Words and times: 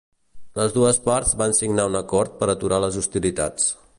Les 0.59 0.71
dues 0.77 0.99
parts 1.07 1.33
van 1.43 1.53
signar 1.59 1.85
un 1.91 1.99
acord 2.01 2.35
per 2.41 2.51
aturar 2.57 2.83
les 2.87 3.01
hostilitats. 3.03 3.73